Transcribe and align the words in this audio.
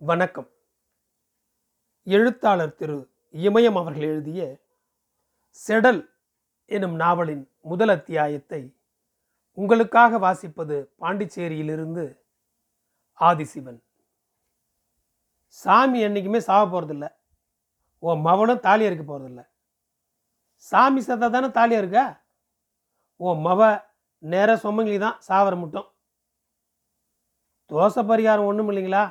வணக்கம். 0.00 0.48
எழுத்தாளர் 2.02 2.74
திரு 2.74 3.10
இமயம் 3.34 3.78
அவர்கள் 3.80 4.02
எழுதிய 4.02 4.60
செடல் 5.68 6.10
எனும் 6.64 6.94
நாவலின் 6.94 7.50
முதல் 7.60 7.88
அத்தியாயத்தை 7.88 8.78
உங்களுக்காக 9.54 10.18
வாசிப்பது 10.18 10.94
பாண்டிச்சேரியிலிருந்து 10.98 12.22
ஆதிசிவன். 13.20 13.82
சாமி 15.48 16.00
என்றைக்குமே 16.00 16.40
சாக 16.40 16.64
போகிறதில்ல 16.64 17.16
உன் 17.98 18.20
மவனும் 18.20 18.60
தாலி 18.60 18.84
இருக்க 18.84 19.04
போகிறதில்ல 19.04 19.44
சாமி 20.54 21.00
சத்தா 21.00 21.30
தானே 21.30 21.46
தாலியாக 21.46 21.82
இருக்க 21.84 22.24
உன் 23.16 23.40
மவ 23.40 23.86
நேர 24.18 24.56
சொம்மங்கி 24.56 24.98
தான் 24.98 25.20
சாவர 25.28 25.56
மட்டும். 25.56 25.88
தோசை 27.70 28.02
பரிகாரம் 28.12 28.50
ஒன்றும் 28.50 28.70
இல்லைங்களா? 28.70 29.06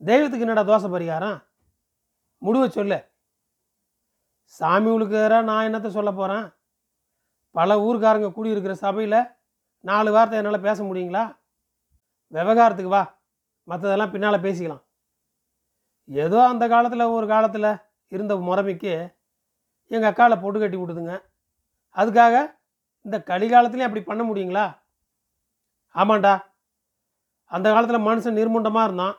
தெய்வத்துக்கு 0.00 0.46
என்னடா 0.46 0.62
தோசை 0.62 0.88
பரிகாரம்? 0.90 1.44
முடிவை 2.38 2.70
சொல்லு. 2.70 2.98
சாமி 4.42 4.90
எதிராக 5.04 5.42
நான் 5.42 5.66
என்னத்த 5.68 5.88
சொல்ல 5.88 6.12
போகிறேன் 6.12 6.46
பல 7.50 7.76
ஊர்க்காரங்க 7.76 8.28
கூடியிருக்கிற 8.32 8.72
சபையில் 8.72 9.36
நாலு 9.80 10.12
வார்த்தை 10.12 10.38
என்னால் 10.38 10.60
பேச 10.60 10.82
முடியுங்களா? 10.82 11.38
விவகாரத்துக்கு 12.32 12.94
வா. 12.96 13.20
மற்றதெல்லாம் 13.68 14.10
பின்னால் 14.10 14.44
பேசிக்கலாம். 14.46 14.84
ஏதோ 16.04 16.46
அந்த 16.46 16.68
காலத்தில் 16.68 17.00
ஒரு 17.00 17.26
காலத்தில் 17.26 17.70
இருந்த 18.08 18.34
முறைமைக்கு 18.34 19.16
எங்கள் 19.86 20.12
அக்காவில் 20.12 20.40
பொட்டு 20.40 20.58
கட்டி 20.60 20.76
விடுதுங்க 20.76 21.14
அதுக்காக 21.96 22.56
இந்த 23.00 23.18
கலிகாலத்துலேயும் 23.18 23.88
அப்படி 23.88 24.02
பண்ண 24.02 24.22
முடியுங்களா? 24.24 24.78
ஆமாண்டா. 25.94 26.44
அந்த 27.44 27.72
காலத்தில் 27.72 28.06
மனுஷன் 28.08 28.38
நிர்முண்டமாக 28.38 28.84
இருந்தான். 28.84 29.16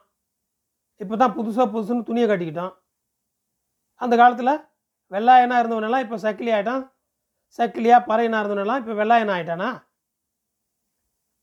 இப்போ 1.02 1.16
தான் 1.22 1.36
புதுசாக 1.38 1.68
புதுசுன்னு 1.74 2.08
துணியை 2.10 2.28
கட்டிக்கிட்டான். 2.30 2.74
அந்த 4.04 4.14
காலத்தில் 4.22 4.54
வெள்ளாயனாக 5.14 5.62
இருந்தவனெல்லாம் 5.62 6.04
இப்போ 6.06 6.18
சக்கிலி 6.26 6.52
ஆகிட்டான் 6.56 6.84
சக்கிலியாக 7.60 8.08
பறையனாக 8.10 8.42
இருந்தவனெல்லாம் 8.42 8.82
இப்போ 8.82 8.96
வெள்ளாயனா 9.02 9.36
ஆகிட்டானா 9.38 9.70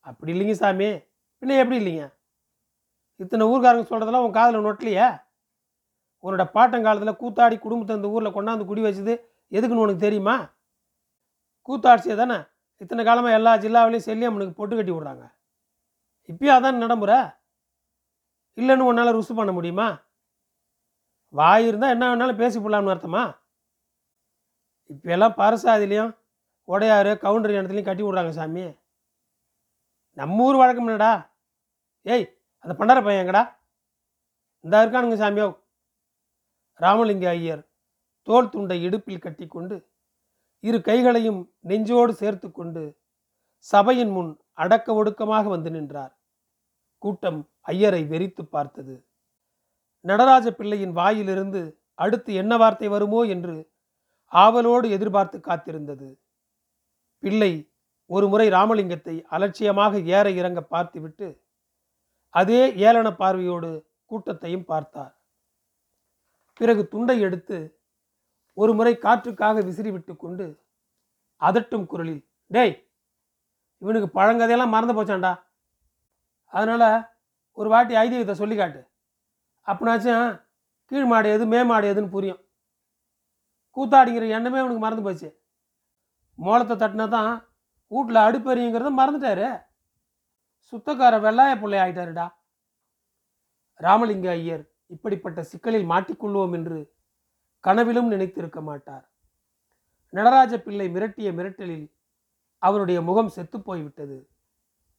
அப்படி 0.09 0.31
இல்லைங்க 0.35 0.55
சாமி. 0.63 0.91
பின்ன 1.39 1.57
எப்படி 1.63 1.79
இல்லைங்க? 1.81 2.05
இத்தனை 3.23 3.45
ஊர்காரங்க 3.53 3.87
சொல்கிறதெல்லாம் 3.91 4.27
உன் 4.27 4.37
காதில் 4.37 4.67
நொட்டலையே? 4.67 5.07
உன்னோட 6.25 6.45
பாட்டங்காலத்தில் 6.57 7.19
கூத்தாடி 7.23 7.57
குடும்பத்தை 7.65 7.97
இந்த 7.99 8.09
ஊரில் 8.15 8.35
கொண்டாந்து 8.37 8.69
குடி 8.69 8.83
வச்சது 8.87 9.15
எதுக்குன்னு 9.57 9.85
உனக்கு 9.87 10.05
தெரியுமா? 10.07 10.37
கூத்தாட்சியை 11.69 12.17
தானே 12.21 12.39
இத்தனை 12.83 13.03
காலமாக 13.09 13.37
எல்லா 13.39 13.53
ஜில்லாவிலையும் 13.65 14.07
செல்லியம்மனுக்கு 14.09 14.59
பொட்டு 14.61 14.75
கட்டி 14.77 14.93
விடுறாங்க. 14.95 15.25
இப்பயும் 16.31 16.57
அதான் 16.57 16.83
நடைமுறை? 16.85 17.19
இல்லைன்னு 18.59 18.89
உன்னால் 18.91 19.17
ருசு 19.17 19.33
பண்ண 19.39 19.53
முடியுமா? 19.53 19.89
வாய் 21.35 21.67
இருந்தால் 21.69 21.95
என்ன 21.95 22.05
வேணாலும் 22.11 22.41
பேசி 22.43 22.59
போடலாம்னு 22.59 22.95
அர்த்தமா 22.95 23.25
இப்போ 24.91 25.11
எல்லாம் 25.17 25.37
பரசாதிலையும் 25.39 26.13
உடையாறு 26.69 27.13
கவுண்டர் 27.25 27.55
இடத்துலையும் 27.57 27.89
கட்டி 27.89 28.03
விட்றாங்க 28.05 28.33
சாமி. 28.39 28.65
நம்ம 30.13 30.45
ஊர் 30.45 30.59
வழக்கம் 30.61 30.87
என்னடா? 30.87 31.13
ஏய் 32.03 32.27
அந்த 32.65 32.75
பண்டார 32.79 32.99
பையன் 33.05 33.23
எங்கடா? 33.23 33.43
இந்த 34.65 34.75
இருக்கானுங்க 34.83 35.19
சாமியோ. 35.23 35.49
ராமலிங்க 36.81 37.27
ஐயர் 37.29 37.63
தோல் 38.23 38.53
துண்டை 38.55 38.79
இடுப்பில் 38.87 39.25
கட்டிக்கொண்டு 39.25 39.77
இரு 40.61 40.79
கைகளையும் 40.89 41.41
நெஞ்சோடு 41.71 42.13
சேர்த்து 42.23 42.49
கொண்டு 42.53 42.83
சபையின் 43.59 44.13
முன் 44.17 44.33
அடக்க 44.63 44.95
ஒடுக்கமாக 45.01 45.45
வந்து 45.49 45.71
நின்றார். 45.71 46.16
கூட்டம் 47.03 47.41
ஐயரை 47.73 48.03
வெறித்து 48.05 48.43
பார்த்தது. 48.47 48.95
நடராஜ 50.05 50.47
பிள்ளையின் 50.51 50.93
வாயிலிருந்து 50.93 51.63
அடுத்து 51.95 52.31
என்ன 52.35 52.53
வார்த்தை 52.57 52.89
வருமோ 52.89 53.21
என்று 53.25 53.57
ஆவலோடு 54.33 54.87
எதிர்பார்த்து 54.91 55.39
காத்திருந்தது. 55.41 56.09
பிள்ளை 57.23 57.53
ஒரு 58.11 58.27
முறை 58.29 58.47
ராமலிங்கத்தை 58.49 59.15
அலட்சியமாக 59.31 60.01
ஏற 60.17 60.27
இறங்க 60.31 60.61
பார்த்துவிட்டு 60.75 61.29
அதே 62.35 62.63
ஏளன 62.87 63.09
பார்வையோடு 63.17 63.71
கூட்டத்தையும் 64.07 64.65
பார்த்தார். 64.65 65.15
பிறகு 66.61 66.83
துண்டை 66.89 67.17
எடுத்து 67.21 67.57
ஒரு 68.57 68.73
முறை 68.75 68.93
காற்றுக்காக 68.97 69.63
விசிறிவிட்டு 69.63 70.13
கொண்டு 70.17 70.47
அதட்டும் 71.43 71.87
குரலில் 71.87 72.23
டேய் 72.51 72.77
இவனுக்கு 73.83 74.09
பழங்கதையெல்லாம் 74.19 74.75
மறந்து 74.75 74.95
போச்சான்டா 74.95 75.33
அதனால் 76.55 76.89
ஒரு 77.59 77.69
வாட்டி 77.69 77.95
ஐதீகத்தை 77.95 78.35
சொல்லி 78.41 78.57
காட்டு. 78.57 78.81
அப்படின்னாச்சும் 79.67 80.27
கீழ் 80.91 81.09
மாடு 81.13 81.29
எது 81.37 81.47
மே 81.47 81.61
மாடு 81.63 81.87
எதுன்னு 81.93 82.15
புரியும். 82.17 82.41
கூத்தாடிங்கிற 83.77 84.27
எண்ணமே 84.37 84.59
அவனுக்கு 84.59 84.83
மறந்து 84.85 85.05
போச்சு. 85.07 85.29
மோளத்தை 86.39 86.77
தட்டினா 86.77 87.09
தான் 87.09 87.33
வீட்டில் 87.93 88.27
அடுப்பெறியுங்கிறத 88.27 88.91
மறந்துட்டாரு. 89.01 89.49
சுத்தக்கார 90.73 91.15
வெள்ளாய 91.19 91.53
பிள்ளை 91.61 91.79
ஆயிட்டாருடா. 91.79 92.27
ராமலிங்க 93.81 94.29
ஐயர் 94.31 94.65
இப்படிப்பட்ட 94.95 95.41
சிக்கலில் 95.43 95.91
மாட்டிக்கொள்வோம் 95.91 96.55
என்று 96.59 96.79
கனவிலும் 97.65 98.09
நினைத்திருக்க 98.15 98.61
மாட்டார். 98.61 99.05
நடராஜ 100.13 100.55
பிள்ளை 100.59 100.87
மிரட்டிய 100.95 101.29
மிரட்டலில் 101.39 101.87
அவருடைய 102.59 102.99
முகம் 103.03 103.35
செத்துப்போய்விட்டது 103.37 104.19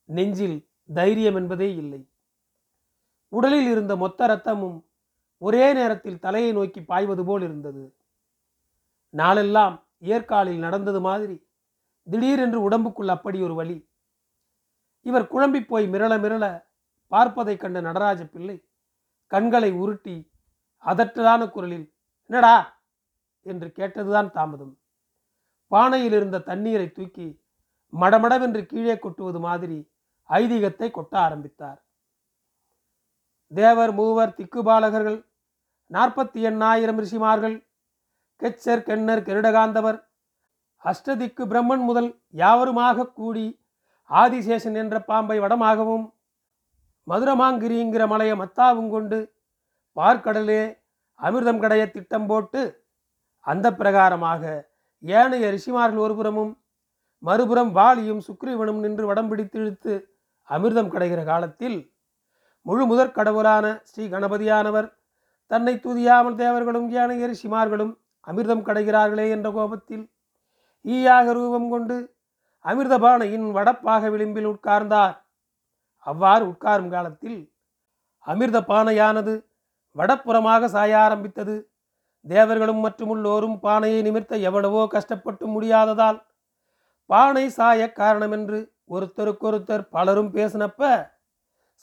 நெஞ்சில் 0.06 0.57
தைரியம் 0.94 1.36
என்பதே 1.36 1.75
இல்லை. 1.75 2.09
உடலில் 3.30 3.68
இருந்த 3.68 3.96
மொத்த 3.96 4.25
இரத்தமும் 4.25 4.86
ஒரே 5.38 5.74
நேரத்தில் 5.74 6.20
தலையை 6.20 6.52
நோக்கி 6.52 6.84
பாய்வது 6.84 7.25
போல் 7.25 7.42
இருந்தது. 7.42 7.96
நாளெல்லாம் 9.09 9.88
ஏற்காலில் 10.00 10.58
நடந்தது 10.58 11.02
மாதிரி 11.02 11.46
திடீரென்று 12.09 12.70
உடம்புக்குள் 12.70 13.08
அப்படி 13.08 13.42
ஒரு 13.42 13.56
வழி. 13.56 13.90
இவர் 15.02 15.31
குழம்பி 15.31 15.68
போய் 15.68 15.90
மிரள 15.90 16.20
மிரள 16.20 16.64
பார்ப்பதைக் 17.12 17.59
கண்ட 17.59 17.81
நடராஜ 17.81 18.25
பிள்ளை 18.25 18.64
கண்களை 19.28 19.72
உருட்டி 19.72 20.31
அதற்றதான 20.86 21.50
குரலில் 21.50 21.94
என்னடா? 22.24 22.81
என்று 23.42 23.68
கேட்டதுதான் 23.68 24.31
தாமதம். 24.31 24.78
பானையில் 25.72 26.14
இருந்த 26.14 26.40
தண்ணீரை 26.40 26.92
தூக்கி 26.92 27.42
மடமடவென்று 27.94 28.66
கீழே 28.66 28.98
கொட்டுவது 28.98 29.40
மாதிரி 29.40 29.92
ஐதீகத்தை 30.29 30.88
கொட்ட 30.91 31.13
ஆரம்பித்தார். 31.19 31.79
தேவர் 33.51 33.91
மூவர் 33.91 34.35
திக்குபாலகர்கள் 34.38 35.19
நாற்பத்தி 35.91 36.39
எண்ணாயிரம் 36.49 36.99
ரிஷிமார்கள் 36.99 37.55
கெச்சர் 38.41 38.83
கென்னர் 38.83 39.25
கெருடகாந்தவர் 39.27 39.99
அஷ்டதிக்கு 40.83 41.43
பிரம்மன் 41.45 41.85
முதல் 41.85 42.09
யாவருமாக 42.31 43.07
கூடி 43.11 43.45
ஆதிசேஷன் 44.09 44.75
என்ற 44.75 44.95
பாம்பை 44.99 45.38
வடமாகவும் 45.39 46.05
மதுரமாங்கிரிங்கிற 47.07 48.03
மலையை 48.07 48.35
மத்தாவும் 48.35 48.89
கொண்டு 48.89 49.19
பார்க்கடலே 49.97 50.61
அமிர்தம் 51.19 51.61
கடைய 51.61 51.83
திட்டம் 51.91 52.27
போட்டு 52.27 52.61
அந்த 53.45 53.67
பிரகாரமாக 53.71 54.44
ஏனைய 55.03 55.51
ரிஷிமார்கள் 55.51 56.03
ஒருபுறமும் 56.05 56.53
மறுபுறம் 57.23 57.71
வாலியும் 57.71 58.21
சுக்ரீவனும் 58.27 58.79
நின்று 58.79 59.05
வடம் 59.05 59.29
பிடித்து 59.29 59.57
இழுத்து 59.59 59.94
அமிர்தம் 60.50 60.91
கடைகிற 60.91 61.24
காலத்தில் 61.25 61.78
முழு 62.62 62.85
முதற் 62.85 63.16
கடவுளான 63.16 63.66
ஸ்ரீ 63.84 64.08
கணபதியானவர் 64.08 64.88
தன்னை 65.52 65.74
துதியாமல் 65.75 66.35
தேவர்களும் 66.35 66.88
ஞான 66.91 67.28
ரிஷிமார்களும் 67.31 67.94
அமிர்தம் 68.28 68.66
கடைகிறார்களே 68.66 69.30
என்ற 69.30 69.47
கோபத்தில் 69.52 70.06
ஈயாக 70.86 71.34
ரூபம் 71.34 71.69
கொண்டு 71.69 71.97
அமிர்தபானையின் 72.66 73.47
வடப்பாக 73.52 74.09
விளிம்பில் 74.09 74.46
உட்கார்ந்தார். 74.46 75.16
அவ்வாறு 76.00 76.44
உட்காரும் 76.52 76.90
காலத்தில் 76.90 77.40
அமிர்த 78.19 78.57
பானையானது 78.62 79.34
வடப்புறமாக 79.95 80.68
சாய 80.68 80.98
ஆரம்பித்தது. 81.00 81.56
தேவர்களும் 82.25 82.83
மற்றுமுள்ளோரும் 82.86 83.57
பானையை 83.60 84.01
நிமிர்த்த 84.01 84.36
எவ்வளவோ 84.38 84.88
கஷ்டப்பட்டு 84.88 85.45
முடியாததால் 85.48 86.19
பானை 87.10 87.50
சாய 87.50 87.81
காரணமென்று 87.95 88.60
ஒருத்தருக்கொருத்தர் 88.89 89.84
பலரும் 89.95 90.31
பேசினப்ப 90.36 90.81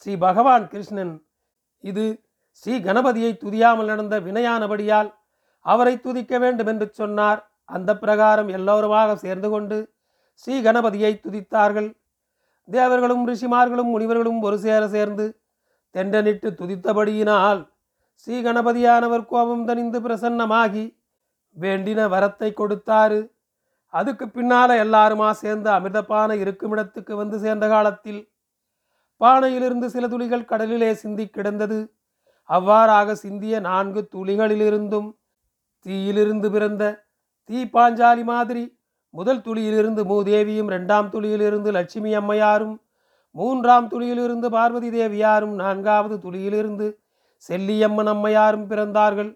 ஸ்ரீ 0.03 0.13
பகவான் 0.27 0.65
கிருஷ்ணன் 0.69 1.15
இது 1.85 2.05
ஸ்ரீ 2.63 2.75
கணபதியை 2.87 3.33
துதியாமல் 3.43 3.91
நடந்த 3.93 4.15
வினையானபடியால் 4.21 5.11
அவரை 5.67 5.95
துதிக்க 6.01 6.39
வேண்டும் 6.39 6.71
என்று 6.73 6.87
சொன்னார். 7.01 7.41
அந்த 7.75 7.91
பிரகாரம் 8.03 8.51
எல்லோருமாக 8.57 9.17
சேர்ந்து 9.25 9.49
கொண்டு 9.51 9.77
ஸ்ரீ 10.43 10.57
கணபதியை 10.63 11.13
துதித்தார்கள். 11.25 11.89
தேவர்களும் 12.69 13.25
ரிஷிமார்களும் 13.31 13.91
முனிவர்களும் 13.95 14.41
ஒரு 14.47 14.57
சேர 14.59 14.83
சேர்ந்து 14.89 15.27
தெண்டனிட்டு 15.95 16.49
துதித்தபடியினால் 16.61 17.61
ஸ்ரீ 18.27 18.37
கணபதியானவர் 18.43 19.25
கோபம் 19.33 19.65
தணிந்து 19.69 19.99
பிரசன்னமாகி 20.07 20.85
வேண்டின 21.57 22.07
வரத்தை 22.15 22.51
கொடுத்தாரு. 22.61 23.21
அதுக்கு 23.95 24.27
பின்னால 24.37 24.71
எல்லாருமா 24.85 25.29
சேர்ந்து 25.43 25.69
அமிர்தப்பானை 25.71 26.37
இருக்கும் 26.45 26.73
இடத்துக்கு 26.75 27.13
வந்து 27.17 27.37
சேர்ந்த 27.45 27.67
காலத்தில் 27.69 28.23
பானையிலிருந்து 29.21 29.87
சில 29.91 30.05
துளிகள் 30.09 30.49
கடலிலே 30.53 30.89
சிந்தி 30.95 31.25
கிடந்தது. 31.27 31.79
அவ்வாறாக 32.49 33.15
சிந்திய 33.15 33.61
நான்கு 33.67 34.01
துளிகளிலிருந்தும் 34.15 35.09
தீயிலிருந்து 35.87 36.49
பிறந்த 36.51 36.85
தீப்பாஞ்சாலி 37.51 38.25
மாதிரி 38.25 38.65
முதல் 39.15 39.43
துளியிலிருந்து 39.47 40.03
மூதேவியும் 40.11 40.71
ரெண்டாம் 40.75 41.09
துளியிலிருந்து 41.15 41.71
லட்சுமி 41.73 42.13
அம்மையாரும் 42.15 42.75
மூன்றாம் 43.35 43.87
துளியிலிருந்து 43.93 44.49
பார்வதி 44.51 44.91
தேவியாரும் 44.91 45.55
நான்காவது 45.63 46.17
துளியிலிருந்து 46.25 46.87
செல்லியம்மன் 47.49 48.11
அம்மையாரும் 48.15 48.67
பிறந்தார்கள். 48.71 49.31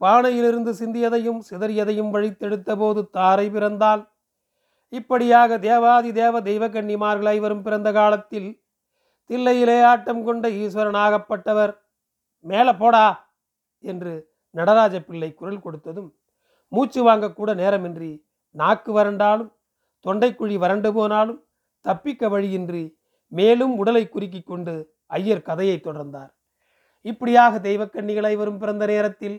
பானையிலிருந்து 0.00 0.72
சிந்தியதையும் 0.72 1.40
சிதறியதையும் 1.50 2.10
வழித்தெடுத்த 2.10 2.76
போது 2.76 3.10
தாரை 3.10 3.50
பிறந்தால் 3.50 4.02
இப்படியாக 4.88 5.58
தேவாதி 5.58 6.12
தேவ 6.12 6.40
தெய்வ 6.40 6.68
கன்னிமார்கள் 6.68 7.28
ஐவரும் 7.28 7.62
பிறந்த 7.62 7.92
காலத்தில் 7.92 8.50
தில்லையிலே 9.30 9.78
ஆட்டம் 9.82 10.22
கொண்ட 10.24 10.48
ஈஸ்வரனாகப்பட்டவர் 10.48 11.72
மேலே 12.44 12.72
போடா 12.72 13.06
என்று 13.84 14.12
நடராஜ 14.50 15.00
பிள்ளை 15.00 15.34
குரல் 15.34 15.64
கொடுத்ததும் 15.64 16.10
மூச்சு 16.68 17.00
வாங்கக்கூட 17.08 17.50
நேரமின்றி 17.54 18.12
நாக்கு 18.50 18.90
வறண்டாலும் 18.92 19.50
தொண்டைக்குழி 20.04 20.56
வறண்டு 20.58 20.92
போனாலும் 20.92 21.40
தப்பிக்க 21.84 22.28
வழியின்றி 22.28 22.84
மேலும் 23.28 23.74
உடலை 23.76 24.08
குறுக்கி 24.08 24.40
கொண்டு 24.42 24.74
ஐயர் 25.06 25.42
கதையை 25.42 25.80
தொடர்ந்தார். 25.84 26.30
இப்படியாக 27.00 27.58
தெய்வக்கண்ணிகளை 27.58 28.36
வரும் 28.36 28.58
பிறந்த 28.58 28.86
நேரத்தில் 28.86 29.36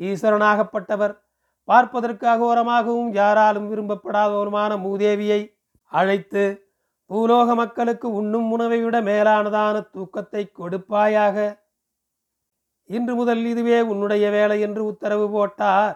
ஈஸ்வரனாகப்பட்டவர் 0.00 1.14
பார்ப்பதற்கு 1.68 2.26
அகோரமாகவும் 2.34 3.12
யாராலும் 3.12 3.68
விரும்பப்படாதவருமான 3.70 4.72
மூதேவியை 4.84 5.40
அழைத்து 5.92 6.44
பூலோக 7.10 7.54
மக்களுக்கு 7.54 8.06
உண்ணும் 8.20 8.48
உணவை 8.54 8.78
விட 8.82 8.96
மேலானதான 9.02 9.76
தூக்கத்தை 9.94 10.42
கொடுப்பாயாக. 10.58 11.36
இன்று 12.90 13.14
முதல் 13.14 13.42
இதுவே 13.44 13.78
உன்னுடைய 13.90 14.26
வேலை 14.30 14.58
என்று 14.66 14.82
உத்தரவு 14.90 15.26
போட்டார். 15.30 15.94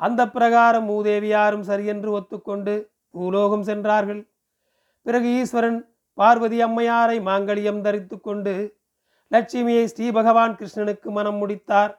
அந்த 0.00 0.20
பிரகாரம் 0.34 0.86
மூதேவியாரும் 0.90 1.64
சரியென்று 1.70 2.10
ஒத்துக்கொண்டு 2.18 2.74
பூலோகம் 3.14 3.64
சென்றார்கள். 3.70 4.22
பிறகு 5.06 5.28
ஈஸ்வரன் 5.40 5.80
பார்வதி 6.18 6.58
அம்மையாரை 6.66 7.16
மாங்கலியம் 7.28 7.82
தரித்து 7.86 8.16
கொண்டு 8.20 8.54
லட்சுமியை 9.30 9.84
ஸ்ரீபகவான் 9.92 10.56
கிருஷ்ணனுக்கு 10.58 11.08
மனம் 11.10 11.38
முடித்தார். 11.42 11.92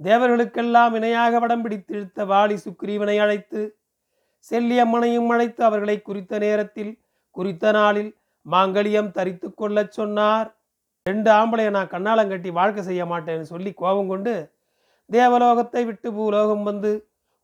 தேவர்களுக்கெல்லாம் 0.00 0.94
இணையாக 0.98 1.38
வடம் 1.38 1.62
பிடித்திழுத்த 1.64 2.24
வாலி 2.24 2.56
சுக்ரீவனை 2.64 3.16
அழைத்து 3.24 3.62
செல்லியம்மனையும் 4.50 5.30
அழைத்து 5.34 5.60
அவர்களை 5.64 5.96
குறித்த 6.02 6.38
நேரத்தில் 6.38 6.92
குறித்த 7.36 7.72
நாளில் 7.72 8.10
மாங்கல்யம் 8.46 9.10
தரித்து 9.16 9.48
கொள்ளச் 9.54 9.96
சொன்னார். 9.98 10.48
ரெண்டு 11.06 11.28
ஆம்பளையை 11.30 11.70
நான் 11.70 11.92
கண்ணாலங்கட்டி 11.94 12.50
வாழ்க்கை 12.58 12.82
செய்ய 12.88 13.02
மாட்டேன்னு 13.12 13.46
சொல்லி 13.52 13.70
கோபம் 13.82 14.10
கொண்டு 14.12 14.34
தேவலோகத்தை 15.10 15.82
விட்டு 15.84 16.08
பூலோகம் 16.12 16.64
வந்து 16.70 16.90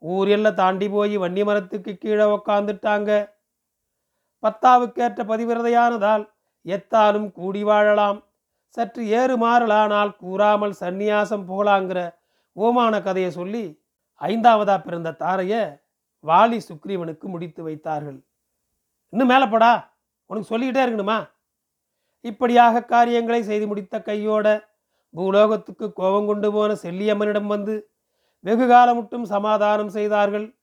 ஊர் 0.03 0.29
எல்லாம் 0.29 0.59
தாண்டி 0.63 0.87
போய் 0.89 1.15
வன்னி 1.19 1.43
மரத்துக்கு 1.45 1.93
கீழே 1.99 2.27
உக்காந்துட்டாங்க. 2.37 3.11
பத்தாவுக்கேற்ற 4.43 5.21
பதிவிரதையானதால் 5.31 6.25
எத்தாலும் 6.67 7.29
கூடி 7.39 7.63
வாழலாம். 7.69 8.19
சற்று 8.77 9.03
ஏறு 9.19 9.35
மாறலானால் 9.45 10.13
கூறாமல் 10.23 10.75
சந்நியாசம் 10.81 11.45
போகலாங்கிற 11.51 12.01
ஓமான 12.57 13.03
கதையை 13.03 13.31
சொல்லி 13.31 13.83
ஐந்தாவதா 14.21 14.83
பிறந்த 14.83 15.11
தாரையை 15.11 15.81
வாலி 16.25 16.61
சுக்ரீவனுக்கு 16.69 17.21
முடித்து 17.21 17.63
வைத்தார்கள். 17.63 18.23
இன்னும் 19.09 19.29
மேலே 19.29 19.45
உனக்கு 20.27 20.49
சொல்லிக்கிட்டே 20.49 20.87
இருக்கணுமா? 20.87 21.31
இப்படியாக 22.21 22.85
காரியங்களை 22.85 23.43
செய்து 23.43 23.67
முடித்த 23.67 24.03
கையோட 24.03 24.69
பூலோகத்துக்கு 25.17 25.93
கோபம் 25.93 26.27
கொண்டு 26.27 26.53
போன 26.53 26.73
செல்லியம்மனிடம் 26.73 27.47
வந்து 27.47 27.91
வெகு 28.41 28.67
காலமுட்டும் 28.67 29.23
சமாதானம் 29.23 29.89
செய்தார்கள். 29.89 30.55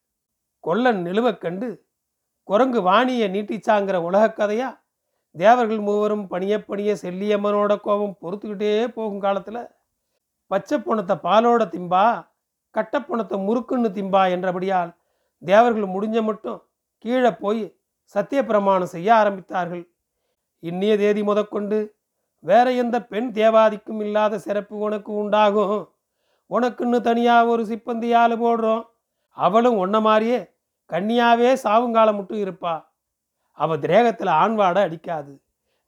கொல்லன் 0.59 1.05
நிலுவக் 1.05 1.37
கண்டு 1.37 1.85
குரங்கு 2.43 2.81
வாணியை 2.81 3.29
நீட்டிச்சாங்கிற 3.31 3.95
உலகக் 3.95 4.39
கதையா? 4.39 4.79
தேவர்கள் 5.37 5.79
மூவரும் 5.79 6.27
பணிய 6.27 6.65
பணிய 6.65 6.97
செல்லியம்மனோட 7.01 7.79
கோபம் 7.79 8.17
பொறுத்துக்கிட்டே 8.21 8.87
போகும் 8.87 9.19
காலத்தில் 9.19 9.67
பச்சை 10.53 10.77
பொணத்தை 10.79 11.15
பாலோட 11.27 11.63
திம்பா 11.75 12.05
கட்டப்பொணத்தை 12.75 13.37
முறுக்குன்னு 13.47 13.89
திம்பா 13.97 14.23
என்றபடியால் 14.35 14.91
தேவர்கள் 15.41 15.93
முடிஞ்ச 15.95 16.17
மட்டும் 16.23 16.59
கீழே 17.05 17.31
போய் 17.43 17.63
சத்திய 18.15 18.39
பிரமாணம் 18.45 18.93
செய்ய 18.93 19.09
ஆரம்பித்தார்கள். 19.21 19.83
இன்னிய 20.63 20.93
தேதி 20.97 21.21
முதற்கொண்டு 21.23 21.77
வேற 22.43 22.67
எந்த 22.83 22.97
பெண் 23.11 23.29
தேவாதிக்கும் 23.37 24.01
இல்லாத 24.05 24.39
சிறப்பு 24.45 24.75
உனக்கு 24.77 25.11
உண்டாகும். 25.21 25.79
உனக்குன்னு 26.49 26.97
தனியாக 27.01 27.51
ஒரு 27.53 27.63
சிப்பந்தி 27.63 28.09
ஆளு 28.21 28.35
போடுறோம். 28.35 28.83
அவளும் 29.37 29.77
ஒன்ன 29.83 29.97
மாதிரியே 30.07 30.39
கன்னியாவே 30.89 31.51
சாவுங்காலம் 31.65 32.17
மட்டும் 32.19 32.41
இருப்பா. 32.45 32.75
அவ 33.57 33.77
திரேகத்தில் 33.77 34.31
ஆண்வாடை 34.41 34.81
அடிக்காது. 34.87 35.33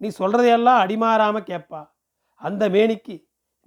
நீ 0.02 0.08
சொல்கிறதையெல்லாம் 0.20 0.82
அடிமாறாமல் 0.84 1.48
கேட்பா. 1.52 1.82
அந்த 2.42 2.64
மேனிக்கு 2.70 3.16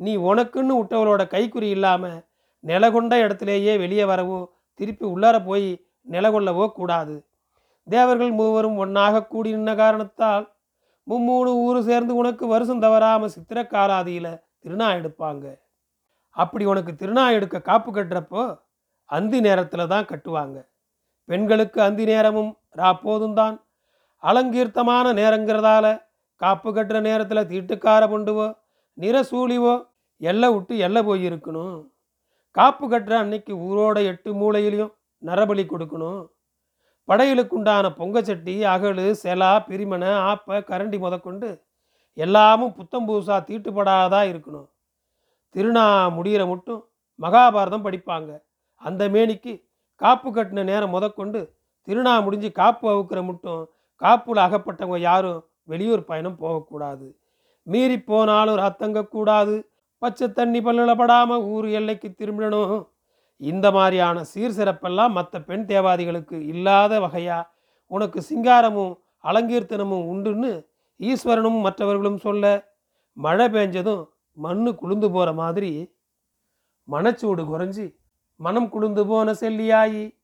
நீ 0.00 0.12
உனக்குன்னு 0.28 0.74
விட்டவளோட 0.78 1.22
கைக்குறி 1.34 1.68
இல்லாமல் 1.76 2.18
நிலகொண்ட 2.64 3.14
இடத்திலேயே 3.24 3.72
வெளியே 3.82 4.04
வரவோ 4.04 4.40
திருப்பி 4.80 5.04
உள்ளார 5.12 5.36
போய் 5.44 5.68
நிலகொள்ளவோ 6.06 6.66
கூடாது. 6.78 7.16
தேவர்கள் 7.86 8.32
மூவரும் 8.40 8.78
ஒன்றாக 8.82 9.24
கூடி 9.32 9.50
நின்ன 9.56 9.72
காரணத்தால் 9.74 10.46
மும்மூணு 11.06 11.50
ஊர் 11.66 11.80
சேர்ந்து 11.82 12.12
உனக்கு 12.20 12.44
வருஷம் 12.46 12.82
தவறாமல் 12.84 13.32
சித்திரக்காராதியில் 13.34 14.32
திருநா 14.62 14.88
எடுப்பாங்க. 14.98 15.44
அப்படி 16.36 16.64
உனக்கு 16.64 16.92
திருநா 17.00 17.24
எடுக்க 17.36 17.56
காப்பு 17.68 17.90
கட்டுறப்போ 17.92 18.42
அந்தி 19.10 19.38
நேரத்தில் 19.40 19.90
தான் 19.94 20.08
கட்டுவாங்க. 20.10 20.56
பெண்களுக்கு 21.28 21.78
அந்தி 21.86 22.04
நேரமும் 22.12 22.52
ராப்போதும் 22.80 23.38
தான் 23.40 23.56
அலங்கீர்த்தமான 24.22 25.06
நேரங்கிறதால 25.20 25.86
காப்பு 26.40 26.70
கட்டுற 26.70 26.98
நேரத்தில் 27.00 27.48
தீட்டுக்கார 27.50 28.02
பொண்டுவோ 28.12 28.46
நிறசூழிவோ 28.98 29.74
எல்லை 30.20 30.48
விட்டு 30.54 30.74
எல்லை 30.86 31.00
போய் 31.02 31.22
இருக்கணும் 31.28 31.76
காப்பு 32.56 32.84
கட்டுற 32.90 33.14
அன்னைக்கு 33.22 33.52
ஊரோட 33.66 33.98
எட்டு 34.12 34.30
மூலையிலையும் 34.40 34.92
நரபலி 35.22 35.64
கொடுக்கணும். 35.68 36.22
படையலுக்குண்டான 37.08 37.86
பொங்கச்சட்டி 37.98 38.54
அகழு 38.72 39.04
செலா 39.22 39.52
பிரிமனை 39.68 40.10
ஆப்ப 40.30 40.58
கரண்டி 40.70 40.98
முதற்கொண்டு 41.04 41.50
எல்லாமும் 42.14 42.74
புத்தம் 42.78 43.06
பூசா 43.08 43.36
தீட்டுப்படாதா 43.48 44.20
இருக்கணும். 44.32 44.68
திருநா 45.54 45.86
முடிகிற 46.16 46.42
மட்டும் 46.52 46.80
மகாபாரதம் 47.18 47.86
படிப்பாங்க. 47.86 48.30
அந்த 48.82 49.02
மேனிக்கு 49.14 49.52
காப்பு 50.02 50.28
கட்டின 50.30 50.64
நேரம் 50.70 50.94
முதற்கொண்டு 50.96 51.40
திருநா 51.88 52.14
முடிஞ்சு 52.24 52.50
காப்பு 52.60 52.86
அவுக்கிற 52.92 53.20
மட்டும் 53.30 53.62
காப்புல 54.02 54.42
அகப்பட்டவங்க 54.46 54.98
யாரும் 55.10 55.40
வெளியூர் 55.70 56.02
பயணம் 56.10 56.38
போகக்கூடாது. 56.42 57.06
மீறி 57.66 57.96
போனாலும் 58.10 58.60
ரத்தங்கக்கூடாது 58.64 59.56
பச்சை 59.98 60.32
தண்ணி 60.32 60.60
பல்நிலப்படாமல் 60.60 61.38
ஊர் 61.38 61.68
எல்லைக்கு 61.68 62.14
திரும்பணும் 62.18 62.88
இந்த 63.36 63.70
மாதிரியான 63.70 64.24
சீர் 64.24 64.56
சிறப்பெல்லாம் 64.56 65.12
மற்ற 65.12 65.40
பெண் 65.40 65.64
தேவாதிகளுக்கு 65.64 66.46
இல்லாத 66.46 67.00
வகையா 67.00 67.44
உனக்கு 67.86 68.22
சிங்காரமும் 68.22 68.98
அலங்கீர்த்தனமும் 69.24 70.06
உண்டுன்னு 70.14 70.66
ஈஸ்வரனும் 70.98 71.60
மற்றவர்களும் 71.60 72.18
சொல்ல 72.18 72.72
மழை 73.12 73.48
பெஞ்சதும் 73.48 74.08
மண்ணு 74.32 74.74
குளிந்து 74.74 75.10
போகிற 75.10 75.32
மாதிரி 75.32 75.94
மனச்சூடு 76.88 77.42
குறைஞ்சி 77.42 77.94
மனம் 78.36 78.68
குளிந்து 78.68 79.06
போன 79.06 79.32
செல்லியாயி 79.32 80.14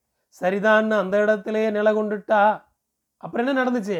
சரிதான்னு 0.42 0.94
அந்த 0.94 1.22
இடத்திலேயே 1.22 1.70
நில 1.70 1.92
கொண்டுட்டா 1.92 2.62
அப்புறம் 3.16 3.46
என்ன 3.46 3.64
நடந்துச்சு? 3.64 3.98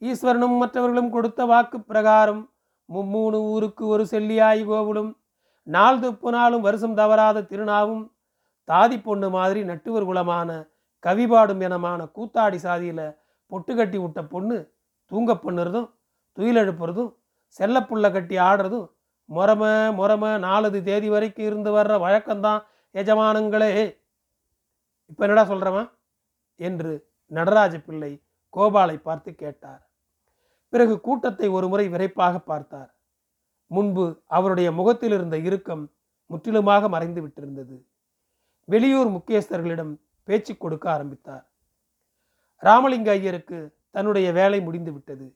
ஈஸ்வரனும் 0.00 0.56
மற்றவர்களும் 0.56 1.10
கொடுத்த 1.10 1.44
வாக்கு 1.44 1.80
பிரகாரம் 1.80 2.51
மும்மூணு 2.92 3.38
ஊருக்கு 3.52 3.84
ஒரு 3.94 4.04
செல்லியாய் 4.12 4.62
கோவிலும் 4.70 5.10
நாள் 5.66 6.00
துப்பு 6.02 6.28
நாளும் 6.36 6.64
வருஷம் 6.66 6.98
தவறாத 7.00 7.44
திருநாவும் 7.50 8.04
தாதி 8.68 8.96
பொண்ணு 9.06 9.28
மாதிரி 9.36 9.60
நட்டுவர் 9.70 10.08
குலமான 10.08 10.50
கவிபாடும் 11.04 11.62
எனமான 11.66 12.00
கூத்தாடி 12.16 12.58
சாதியில் 12.66 13.06
பொட்டு 13.52 13.72
கட்டி 13.74 13.98
விட்ட 14.02 14.20
பொண்ணு 14.32 14.58
தூங்க 15.12 15.32
பண்ணுறதும் 15.44 15.88
துயில் 16.38 16.60
எழுப்புறதும் 16.62 17.10
செல்லப்புள்ள 17.58 18.06
கட்டி 18.12 18.36
ஆடுறதும் 18.48 18.86
முறமை 19.28 19.72
முறமை 19.98 20.30
நாலது 20.46 20.78
தேதி 20.88 21.08
வரைக்கும் 21.14 21.46
இருந்து 21.48 21.70
வர்ற 21.76 21.94
வழக்கம்தான் 22.04 22.60
எஜமானங்களே. 22.94 23.70
இப்போ 25.10 25.22
என்னடா 25.26 25.44
சொல்கிறவன் 25.52 25.88
என்று 26.60 26.92
நடராஜ 27.30 27.74
பிள்ளை 27.86 28.12
கோபாலை 28.54 28.96
பார்த்து 29.06 29.30
கேட்டார். 29.34 29.82
பிறகு 30.72 31.00
கூட்டத்தை 31.00 31.48
ஒருமுறை 31.48 31.88
விரைப்பாக 31.88 32.38
பார்த்தார். 32.38 32.94
முன்பு 33.70 34.04
அவருடைய 34.26 34.72
முகத்தில் 34.72 35.12
இருந்த 35.12 35.36
இறுக்கம் 35.36 35.90
முற்றிலுமாக 36.30 36.88
மறைந்து 36.88 37.20
விட்டிருந்தது. 37.24 37.76
வெளியூர் 38.64 39.10
முக்கியஸ்தர்களிடம் 39.16 39.92
பேச்சு 40.28 40.56
கொடுக்க 40.56 40.90
ஆரம்பித்தார். 40.90 41.44
ராமலிங்க 42.58 43.10
ஐயருக்கு 43.10 43.72
தன்னுடைய 43.90 44.32
வேலை 44.32 44.60
முடிந்து 44.60 44.92
விட்டது. 44.92 45.26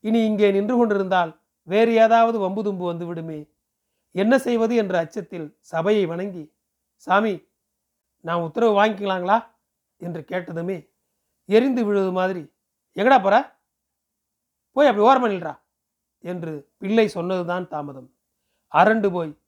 இனி 0.00 0.24
இங்கே 0.24 0.50
நின்று 0.52 0.76
கொண்டிருந்தால் 0.76 1.40
வேறு 1.68 1.92
ஏதாவது 1.94 2.38
வம்பு 2.38 2.62
தும்பு 2.62 3.38
என்ன 4.14 4.38
செய்வது 4.38 4.74
என்ற 4.74 4.94
அச்சத்தில் 4.98 5.46
சபையை 5.58 6.06
வணங்கி 6.06 6.52
சாமி 6.96 7.34
நான் 8.20 8.42
உத்தரவு 8.42 8.72
வாங்கிக்கலாங்களா? 8.80 9.38
என்று 10.00 10.24
கேட்டதுமே 10.24 10.88
எரிந்து 11.48 11.84
விழுவது 11.84 12.12
மாதிரி 12.12 12.42
எங்கடா 12.96 13.22
போற? 13.22 13.36
போய் 14.72 14.86
அப்படி 14.86 15.06
ஓரம் 15.06 15.24
பண்ணிடுறா 15.24 15.54
என்று 16.18 16.70
பிள்ளை 16.78 17.08
சொன்னதுதான் 17.08 17.68
தாமதம். 17.68 18.08
அரண்டு 18.72 19.10
போய் 19.10 19.38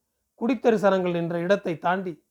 குடித்தெரு 0.40 0.76
சனங்கள் 0.76 1.12
நின்ற 1.12 1.38
இடத்தை 1.38 1.78
தாண்டி 1.78 2.22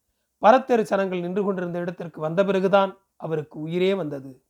பரத்தெரு 0.41 0.83
சனங்கள் 0.89 1.19
நின்று 1.19 1.43
கொண்டிருந்த 1.43 1.79
இடத்திற்கு 1.79 2.21
வந்த 2.21 2.43
பிறகுதான் 2.43 2.97
அவருக்கு 3.15 3.59
உயிரே 3.59 3.93
வந்தது. 3.93 4.43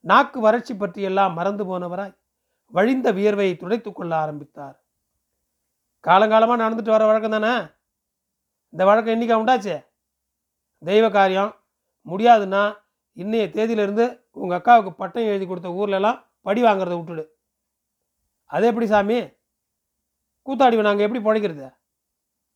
நாக்கு 0.00 0.40
வறட்சி 0.40 0.74
பற்றியெல்லாம் 0.76 1.32
மறந்து 1.32 1.64
போனவராய் 1.64 2.16
வழிந்த 2.72 3.12
வியர்வையை 3.12 3.56
துடைத்துக் 3.56 3.94
கொள்ள 3.94 4.16
ஆரம்பித்தார். 4.16 4.76
காலங்காலமாக 6.04 6.62
நடந்துட்டு 6.62 6.90
வர 6.90 7.06
வழக்கம் 7.06 7.30
தானே? 7.30 7.52
இந்த 8.68 8.84
வழக்கம் 8.84 9.12
இன்னைக்கு 9.12 9.44
உண்டாச்சே? 9.44 9.86
தெய்வ 10.78 11.10
காரியம். 11.10 11.56
முடியாதுன்னா 12.06 12.76
இன்னைய 13.16 13.44
தேதியிலிருந்து 13.56 14.20
உங்கள் 14.30 14.58
அக்காவுக்கு 14.58 14.90
பட்டம் 14.90 15.24
எழுதி 15.24 15.46
கொடுத்த 15.46 15.68
ஊர்லலாம் 15.68 16.24
படி 16.42 16.62
வாங்குறத 16.62 16.96
விட்டுடு. 16.98 17.24
அது 18.50 18.66
எப்படி 18.66 18.86
சாமி? 18.86 19.18
கூத்தாடி 20.46 20.76
நாங்கள் 20.88 21.06
எப்படி 21.06 21.22
பிழைக்கிறது 21.26 21.66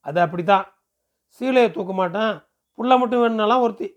அது 0.01 0.21
அப்படி 0.21 0.43
தான் 0.45 0.65
சீலையை 1.41 1.71
தூக்க 1.71 1.93
மாட்டேன். 1.93 2.33
புள்ள 2.79 2.99
மட்டும் 2.99 3.23
வேணும்னாலாம் 3.23 3.65
ஒருத்தி. 3.65 3.89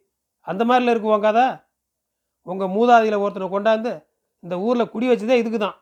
அந்த 0.41 0.65
மாதிரில 0.65 0.93
இருக்குவோம் 0.93 1.21
கதை. 1.21 1.45
உங்கள் 2.43 2.73
மூதாதியில் 2.77 3.21
ஒருத்தனை 3.23 3.47
கொண்டாந்து 3.53 4.05
இந்த 4.43 4.59
ஊரில் 4.59 4.89
குடி 4.89 5.07
வச்சதே 5.11 5.35
இதுக்கு 5.41 5.59
தான் 5.59 5.77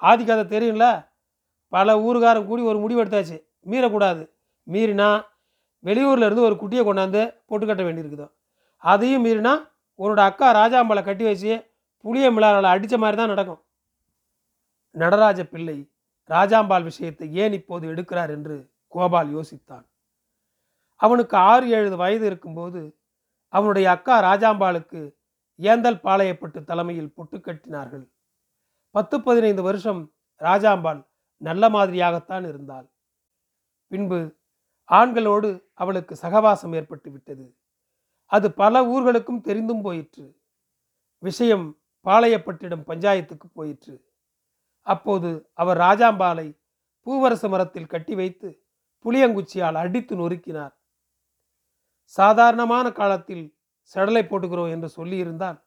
ஆதி 0.00 0.24
கதை 0.24 0.44
தெரியும்ல? 0.54 0.86
பல 1.68 1.96
ஊருக்காரன் 2.06 2.46
கூடி 2.46 2.62
ஒரு 2.62 2.78
முடிவு 2.78 3.04
எடுத்தாச்சு. 3.04 3.36
மீறக்கூடாது. 3.70 4.22
மீறினா 4.66 5.08
வெளியூரில் 5.84 6.26
இருந்து 6.26 6.46
ஒரு 6.48 6.56
குட்டியை 6.62 6.82
கொண்டாந்து 6.84 7.22
பொட்டு 7.46 7.66
கட்ட 7.66 7.82
வேண்டியிருக்குதோ? 7.82 8.26
அதையும் 8.78 9.24
மீறினா 9.24 9.52
உன்னோட 9.98 10.20
அக்கா 10.28 10.46
ராஜாம்பலை 10.60 11.02
கட்டி 11.04 11.24
வச்சு 11.24 11.52
புளிய 12.04 12.30
மிளாரால் 12.30 12.72
அடித்த 12.74 12.96
மாதிரி 12.98 13.16
தான் 13.16 13.32
நடக்கும். 13.34 13.60
நடராஜ 14.94 15.46
பிள்ளை 15.46 15.92
ராஜாம்பாள் 16.28 16.82
விஷயத்தை 16.82 17.34
ஏன் 17.34 17.52
இப்போது 17.52 17.88
எடுக்கிறார் 17.88 18.28
என்று 18.28 18.72
கோபால் 18.88 19.30
யோசித்தான். 19.34 19.86
அவனுக்கு 20.96 21.36
ஆறு 21.36 21.68
ஏழு 21.68 21.96
வயது 21.96 22.26
இருக்கும்போது 22.26 22.98
அவனுடைய 23.48 23.90
அக்கா 23.90 24.14
ராஜாம்பாளுக்கு 24.22 25.00
ஏந்தல் 25.58 26.00
பாளையப்பட்டு 26.04 26.64
தலைமையில் 26.64 27.14
பொட்டு 27.14 27.38
கட்டினார்கள். 27.38 28.06
பத்து 28.90 29.20
பதினைந்து 29.20 29.62
வருஷம் 29.62 30.14
ராஜாம்பாள் 30.38 31.06
நல்ல 31.36 31.68
மாதிரியாகத்தான் 31.68 32.48
இருந்தாள். 32.48 32.86
பின்பு 33.86 34.36
ஆண்களோடு 34.88 35.50
அவளுக்கு 35.72 36.14
சகவாசம் 36.22 36.74
ஏற்பட்டு 36.74 37.10
விட்டது. 37.10 37.56
அது 38.30 38.52
பல 38.52 38.82
ஊர்களுக்கும் 38.84 39.40
தெரிந்தும் 39.40 39.82
போயிற்று. 39.82 40.40
விஷயம் 41.18 41.66
பாளையப்பட்டிடம் 42.04 42.86
பஞ்சாயத்துக்கு 42.86 43.46
போயிற்று. 43.52 44.13
அப்போது 44.86 45.50
அவர் 45.54 45.78
ராஜாம்பாலை 45.78 46.60
பூவரச 47.06 47.48
மரத்தில் 47.48 47.86
கட்டி 47.86 48.14
வைத்து 48.14 48.48
புளியங்குச்சியால் 49.04 49.74
அடித்து 49.74 50.14
நொறுக்கினார். 50.16 50.74
சாதாரணமான 52.04 52.92
காலத்தில் 52.92 53.44
செடலை 53.94 54.22
போட்டுக்கிறோம் 54.26 54.70
என்று 54.70 54.88
சொல்லியிருந்தால் 54.96 55.58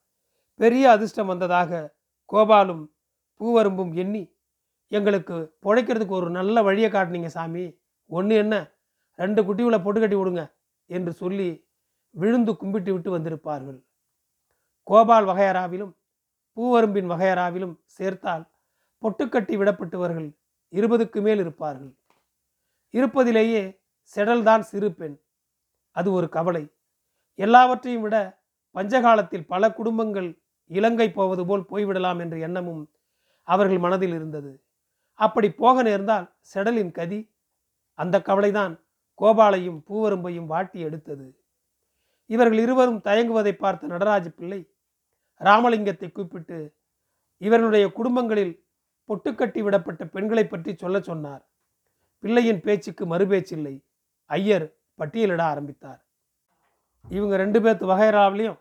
பெரிய 0.55 0.91
அதிர்ஷ்டம் 0.91 1.27
வந்ததாக 1.27 1.95
கோபாலும் 2.29 2.83
பூவரும்பும் 3.39 3.93
எண்ணி 3.93 4.23
எங்களுக்கு 4.87 5.57
பிழைக்கிறதுக்கு 5.65 6.15
ஒரு 6.19 6.29
நல்ல 6.29 6.61
வழியை 6.63 6.91
காட்டினீங்க 6.91 7.25
சாமி. 7.25 7.65
ஒன்று 8.09 8.35
என்ன? 8.35 8.55
ரெண்டு 9.15 9.41
குட்டிகளை 9.41 9.83
பொட்டு 9.83 9.99
கட்டி 9.99 10.15
விடுங்க 10.15 10.43
என்று 10.85 11.11
சொல்லி 11.13 11.49
விழுந்து 12.09 12.55
கும்பிட்டு 12.55 12.91
விட்டு 12.93 13.09
வந்திருப்பார்கள். 13.17 13.79
கோபால் 14.83 15.25
வகையராவிலும் 15.25 15.93
பூவரும்பின் 16.57 17.09
வகையராவிலும் 17.11 17.75
சேர்த்தால் 17.85 18.45
பொட்டுக்கட்டி 19.01 19.55
விடப்பட்டவர்கள் 19.55 20.37
இருபதுக்கு 20.71 21.21
மேல் 21.21 21.37
இருப்பார்கள். 21.37 21.97
இருப்பதிலேயே 22.91 23.79
செடல்தான் 24.15 24.59
சிறு 24.59 24.93
பெண். 24.93 25.21
அது 25.91 26.11
ஒரு 26.11 26.29
கவலை. 26.29 26.67
எல்லாவற்றையும் 27.33 28.01
விட 28.01 28.41
பஞ்சகாலத்தில் 28.75 29.47
பல 29.47 29.73
குடும்பங்கள் 29.73 30.41
இலங்கை 30.65 31.11
போவது 31.11 31.45
போல் 31.45 31.61
போய்விடலாம் 31.61 32.19
என்ற 32.19 32.37
எண்ணமும் 32.37 32.91
அவர்கள் 33.43 33.77
மனதில் 33.77 34.13
இருந்தது. 34.13 34.63
அப்படி 35.13 35.51
போக 35.51 35.83
நேர்ந்தால் 35.83 36.35
செடலின் 36.53 36.91
கதி 36.91 37.33
அந்த 37.93 38.21
கவலைதான் 38.21 38.79
கோபாலையும் 39.13 39.83
பூவரும்பையும் 39.89 40.45
வாட்டி 40.45 40.79
எடுத்தது. 40.79 41.41
இவர்கள் 42.25 42.57
இருவரும் 42.57 43.01
தயங்குவதை 43.03 43.51
பார்த்த 43.51 43.87
நடராஜ 43.87 44.29
பிள்ளை 44.29 44.73
ராமலிங்கத்தை 45.39 46.11
கூப்பிட்டு 46.11 46.75
இவர்களுடைய 47.37 47.91
குடும்பங்களில் 47.91 48.66
பொட்டுக்கட்டி 49.09 49.59
விடப்பட்ட 49.65 50.03
பெண்களை 50.15 50.43
பற்றி 50.47 50.71
சொல்ல 50.75 50.97
சொன்னார். 50.99 51.43
பிள்ளையின் 52.23 52.61
பேச்சுக்கு 52.65 53.03
மறுபேச்சில்லை. 53.05 53.75
ஐயர் 54.25 54.65
பட்டியலிட 54.99 55.41
ஆரம்பித்தார். 55.53 56.01
இவங்க 57.05 57.35
ரெண்டு 57.37 57.59
பேர்த்து 57.63 57.85
வகைராவிலையும் 57.91 58.59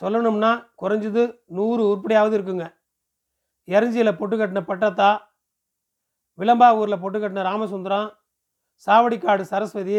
சொல்லணும்னா 0.00 0.50
குறைஞ்சது 0.82 1.22
நூறு 1.56 1.82
உருப்படியாவது 1.90 2.34
இருக்குங்க. 2.38 2.66
எரஞ்சியில் 3.68 4.18
பொட்டு 4.18 4.36
கட்டின 4.36 4.60
பட்டத்தா 4.70 5.10
விளம்பாவூரில் 6.38 7.02
பொட்டு 7.02 7.18
கட்டின 7.20 7.44
ராமசுந்தரம் 7.48 8.08
சாவடிக்காடு 8.86 9.44
சரஸ்வதி 9.52 9.98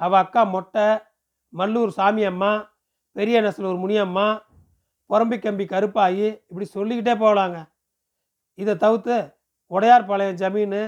அவள் 0.00 0.22
அக்கா 0.24 0.42
மொட்டை 0.44 0.86
மல்லூர் 1.52 1.92
சாமி 1.98 2.24
அம்மா 2.24 2.52
பெரிய 3.16 3.36
நெசலூர் 3.42 3.80
முனியம்மா 3.82 4.26
புறம்பிக்கம்பி 5.10 5.64
கருப்பாயி 5.72 6.26
இப்படி 6.48 6.66
சொல்லிக்கிட்டே 6.76 7.14
போகலாங்க. 7.24 7.58
இதை 8.54 8.76
தவிர்த்து 8.76 9.16
உடையார்பாளையம் 9.70 10.38
ஜமீன் 10.42 10.80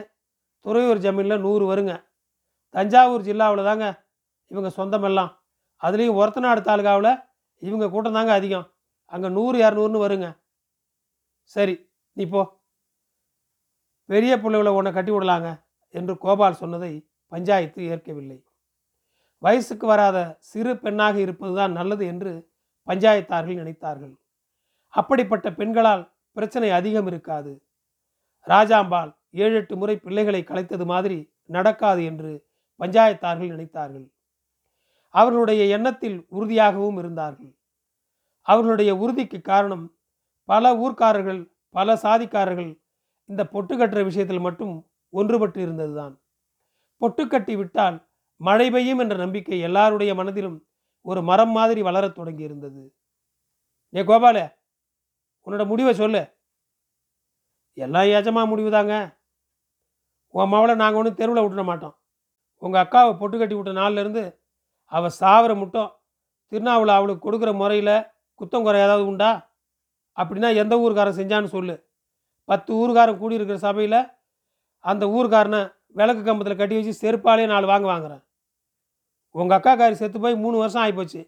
துறையூர் 0.64 1.02
ஜமீனில் 1.04 1.44
நூறு 1.46 1.64
வருங்க. 1.72 1.94
தஞ்சாவூர் 2.74 3.26
ஜில்லாவில் 3.28 3.68
தாங்க 3.68 3.86
இவங்க 4.50 4.68
சொந்தமெல்லாம். 4.76 5.30
அதுலேயும் 5.82 6.18
ஒரத்தநாடு 6.20 6.60
தாலுகாவில் 6.60 7.12
இவங்க 7.58 7.86
கூட்டம் 7.90 8.12
தாங்க 8.12 8.32
அதிகம். 8.32 8.66
அங்கே 9.12 9.28
நூறு 9.28 9.56
இரநூறுன்னு 9.58 10.04
வருங்க. 10.04 10.28
சரி 11.44 11.74
நீ 12.12 12.24
போ. 12.26 12.42
பெரிய 14.08 14.32
பிள்ளைகளை 14.40 14.72
உன்னை 14.72 14.92
கட்டி 14.92 15.12
விடலாங்க 15.12 15.48
என்று 15.94 16.18
கோபால் 16.18 16.60
சொன்னதை 16.62 16.92
பஞ்சாயத்து 17.32 17.80
ஏற்கவில்லை. 17.92 18.38
வயசுக்கு 19.42 19.86
வராத 19.86 20.18
சிறு 20.50 20.72
பெண்ணாக 20.78 21.16
இருப்பதுதான் 21.18 21.72
நல்லது 21.72 22.04
என்று 22.06 22.32
பஞ்சாயத்தார்கள் 22.88 23.60
நினைத்தார்கள். 23.62 24.14
அப்படிப்பட்ட 24.94 25.46
பெண்களால் 25.50 26.04
பிரச்சனை 26.36 26.70
அதிகம் 26.70 27.06
இருக்காது. 27.06 27.52
ராஜாம்பாள் 28.46 29.10
ஏழு 29.30 29.54
எட்டு 29.54 29.76
முறை 29.76 29.96
பிள்ளைகளை 29.96 30.40
கலைத்தது 30.42 30.84
மாதிரி 30.84 31.18
நடக்காது 31.46 32.04
என்று 32.04 32.30
பஞ்சாயத்தார்கள் 32.80 33.52
நினைத்தார்கள். 33.54 34.06
அவர்களுடைய 35.08 35.64
எண்ணத்தில் 35.76 36.26
உறுதியாகவும் 36.30 36.98
இருந்தார்கள். 36.98 37.52
அவர்களுடைய 38.42 38.96
உறுதிக்கு 38.96 39.40
காரணம் 39.40 39.84
பல 40.44 40.74
ஊர்க்காரர்கள் 40.74 41.40
பல 41.70 41.94
சாதிக்காரர்கள் 41.94 42.72
இந்த 43.24 43.42
பொட்டு 43.46 43.74
கட்டுற 43.76 44.04
விஷயத்தில் 44.04 44.44
மட்டும் 44.46 44.74
ஒன்றுபட்டு 45.12 45.58
இருந்ததுதான். 45.58 46.14
பொட்டு 47.00 47.22
கட்டி 47.26 47.56
விட்டால் 47.56 47.96
மழை 48.40 48.70
பெய்யும் 48.70 48.98
என்ற 48.98 49.16
நம்பிக்கை 49.16 49.58
எல்லாருடைய 49.60 50.12
மனதிலும் 50.14 50.58
ஒரு 51.06 51.20
மரம் 51.22 51.50
மாதிரி 51.50 51.80
வளரத் 51.82 52.14
தொடங்கி 52.14 52.42
இருந்தது 52.42 52.82
ஏ 53.94 54.02
கோபால 54.02 54.38
உன்னோட 55.46 55.64
முடிவை 55.72 55.92
சொல்லு. 56.02 56.22
எல்லாம் 57.84 58.08
ஏஜமா 58.16 58.42
முடிவு 58.50 58.70
தாங்க 58.76 58.94
உன் 60.34 60.52
மவளை 60.52 60.74
நாங்கள் 60.80 61.00
ஒன்றும் 61.00 61.18
தெருவில் 61.20 61.42
விட்டுட 61.42 61.62
மாட்டோம். 61.68 61.94
உங்கள் 62.62 62.82
அக்காவை 62.84 63.12
பொட்டு 63.20 63.36
கட்டி 63.38 63.54
விட்ட 63.56 63.72
நாள்லேருந்து 63.80 64.24
அவள் 64.92 65.16
சாவர 65.20 65.52
முட்டம் 65.60 65.90
திருநாவில் 66.52 66.92
அவளுக்கு 66.96 67.24
கொடுக்குற 67.26 67.50
முறையில் 67.60 67.96
குத்தம் 68.40 68.64
குறை 68.66 68.80
ஏதாவது 68.86 69.04
உண்டா? 69.10 69.30
அப்படின்னா 70.16 70.48
எந்த 70.62 70.74
ஊருக்காரன் 70.82 71.18
செஞ்சான்னு 71.20 71.54
சொல்லு. 71.54 71.74
பத்து 72.48 72.70
ஊருக்காரன் 72.80 73.20
கூடியிருக்கிற 73.22 73.58
சபையில் 73.66 74.00
அந்த 74.84 75.04
ஊருக்காரனை 75.16 75.60
விளக்கு 75.98 76.22
கம்பத்தில் 76.24 76.60
கட்டி 76.60 76.76
வச்சு 76.78 77.00
செருப்பாலே 77.02 77.44
நாலு 77.52 77.66
வாங்க 77.72 77.86
வாங்குறேன். 77.92 78.22
உங்கள் 79.34 79.56
அக்காக்காரி 79.58 79.96
செத்து 80.00 80.18
போய் 80.24 80.42
மூணு 80.44 80.56
வருஷம் 80.62 80.82
ஆகிப்போச்சு 80.84 81.22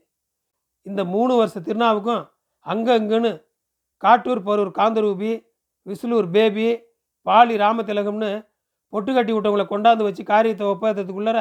இந்த 0.86 1.02
மூணு 1.14 1.32
வருஷ 1.40 1.60
திருநாவுக்கும் 1.68 2.22
அங்கே 2.66 2.94
இங்கேன்னு 3.00 3.32
காட்டூர் 4.02 4.42
பரூர் 4.46 4.72
காந்தரூபி 4.78 5.32
விசுலூர் 5.86 6.28
பேபி 6.34 6.68
பாலி 7.26 7.54
ராமதிலகம்னு 7.62 8.30
பொட்டு 8.92 9.10
கட்டி 9.12 9.32
விட்டவங்களை 9.34 9.64
கொண்டாந்து 9.68 10.06
வச்சு 10.06 10.22
காரியத்தை 10.32 10.66
ஒப்பந்தத்துக்குள்ளர 10.72 11.38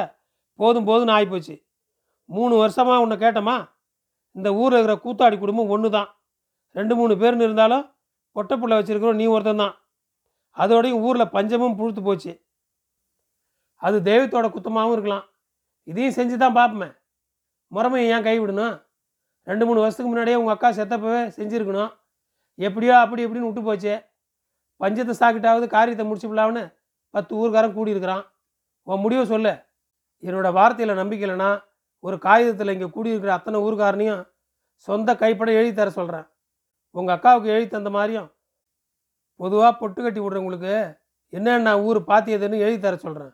போதும் 0.58 0.88
போதும்னு 0.88 1.14
ஆகிப்போச்சு 1.16 1.54
மூணு 2.28 2.54
வருஷமாக 2.62 3.02
உன்னை 3.04 3.16
கேட்டோமா 3.24 3.56
இந்த 4.36 4.48
ஊரில் 4.62 4.78
இருக்கிற 4.78 4.96
கூத்தாடி 5.04 5.36
குடும்பம் 5.42 5.70
ஒன்று 5.74 5.88
தான் 5.96 6.08
ரெண்டு 6.74 6.94
மூணு 6.98 7.12
பேர்னு 7.20 7.46
இருந்தாலும் 7.48 7.84
பொட்டைப்புள்ள 8.36 8.76
வச்சுருக்கிறோம் 8.78 9.20
நீ 9.20 9.26
ஒருத்தன் 9.34 9.62
தான் 9.62 9.74
அதோடையும் 10.56 11.02
ஊரில் 11.06 11.32
பஞ்சமும் 11.36 11.76
புழுத்து 11.78 12.00
போச்சு. 12.08 12.32
அது 13.82 13.96
தெய்வத்தோட 14.08 14.46
குத்தமாகவும் 14.54 14.94
இருக்கலாம். 14.96 15.24
இதையும் 15.90 16.16
செஞ்சு 16.18 16.36
தான் 16.42 16.56
பார்ப்போமே 16.58 16.88
முறைமையை 17.72 18.06
ஏன் 18.14 18.26
கைவிடணும்? 18.28 18.76
ரெண்டு 19.46 19.64
மூணு 19.66 19.82
வருஷத்துக்கு 19.82 20.10
முன்னாடியே 20.12 20.38
உங்கள் 20.40 20.54
அக்கா 20.54 20.68
செத்தப்பவே 20.78 21.22
செஞ்சுருக்கணும். 21.36 21.92
எப்படியோ 22.58 22.94
அப்படி 23.04 23.24
இப்படின்னு 23.26 23.48
விட்டு 23.48 23.62
போச்சு. 23.68 23.94
பஞ்சத்தை 24.80 25.14
சாக்கிட்டாவது 25.20 25.66
காரியத்தை 25.76 26.04
முடிச்சுப்பலாம்னு 26.08 26.62
பத்து 27.14 27.32
ஊர்காரன் 27.42 27.76
கூடியிருக்கிறான். 27.78 28.24
உன் 28.86 29.02
முடிவை 29.04 29.24
சொல்லு. 29.32 29.52
என்னோடய 30.22 30.56
வார்த்தையில் 30.58 31.00
நம்பிக்கை 31.00 31.24
இல்லைன்னா 31.26 31.50
ஒரு 32.04 32.16
காகிதத்தில் 32.18 32.74
இங்கே 32.74 32.88
கூடியிருக்கிற 32.96 33.32
அத்தனை 33.36 33.58
ஊர்காரனையும் 33.66 34.22
சொந்த 34.88 35.14
கைப்பட 35.14 35.50
எழுதி 35.52 35.72
தர 35.74 35.90
சொல்கிறேன் 35.90 36.26
உங்கள் 36.94 37.14
அக்காவுக்கு 37.16 37.52
எழுதி 37.54 37.68
தந்த 37.68 37.90
மாதிரியும் 37.90 38.28
பொதுவாக 39.40 39.72
பொட்டு 39.76 40.00
கட்டி 40.02 40.20
விடுறவங்களுக்கு 40.20 40.74
என்னென்ன 41.32 41.74
ஊர் 41.80 42.00
பாத்தியதுன்னு 42.10 42.62
எழுதி 42.64 42.78
தர 42.80 42.96
சொல்கிறேன் 42.96 43.32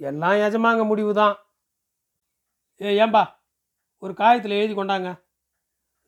எல்லாம் 0.00 0.38
எஜமாங்க 0.46 0.84
முடிவு 0.84 1.12
தான் 1.14 1.34
ஏ 2.80 2.92
ஏம்பா 3.02 3.24
ஒரு 4.02 4.12
காயத்தில் 4.20 4.58
எழுதி 4.60 4.74
கொண்டாங்க. 4.74 5.08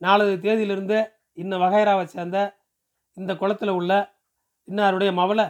நாலு 0.01 0.25
தேதியிலிருந்து 0.45 0.99
இன்ன 1.39 1.59
வகைராவை 1.63 2.05
சேர்ந்த 2.15 2.39
இந்த 3.17 3.33
குளத்தில் 3.41 3.77
உள்ள 3.79 3.93
இன்னாருடைய 4.69 5.11
மவளை 5.21 5.47